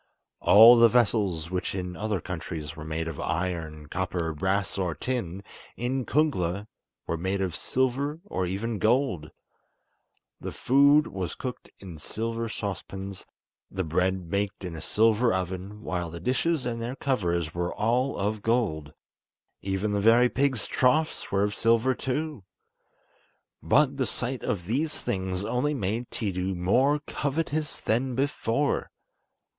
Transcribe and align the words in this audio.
All 0.39 0.77
the 0.77 0.89
vessels 0.89 1.51
which 1.51 1.75
in 1.75 1.95
other 1.95 2.19
countries 2.19 2.75
are 2.75 2.83
made 2.83 3.07
of 3.07 3.19
iron, 3.19 3.85
copper, 3.85 4.33
brass, 4.33 4.75
or 4.79 4.95
tin, 4.95 5.43
in 5.77 6.07
Kungla 6.07 6.65
were 7.05 7.17
made 7.17 7.39
of 7.39 7.55
silver, 7.55 8.19
or 8.25 8.47
even 8.47 8.73
of 8.73 8.79
gold. 8.79 9.29
The 10.39 10.51
food 10.51 11.05
was 11.05 11.35
cooked 11.35 11.69
in 11.79 11.99
silver 11.99 12.49
saucepans, 12.49 13.27
the 13.69 13.83
bread 13.83 14.31
baked 14.31 14.63
in 14.63 14.75
a 14.75 14.81
silver 14.81 15.31
oven, 15.31 15.83
while 15.83 16.09
the 16.09 16.19
dishes 16.19 16.65
and 16.65 16.81
their 16.81 16.95
covers 16.95 17.53
were 17.53 17.71
all 17.71 18.17
of 18.17 18.41
gold. 18.41 18.93
Even 19.61 19.91
the 19.91 19.99
very 20.01 20.29
pigs' 20.29 20.65
troughs 20.65 21.31
were 21.31 21.43
of 21.43 21.53
silver 21.53 21.93
too. 21.93 22.43
But 23.61 23.97
the 23.97 24.07
sight 24.07 24.41
of 24.41 24.65
these 24.65 24.99
things 24.99 25.43
only 25.45 25.75
made 25.75 26.09
Tiidu 26.09 26.55
more 26.55 27.01
covetous 27.05 27.79
than 27.81 28.15
before. 28.15 28.89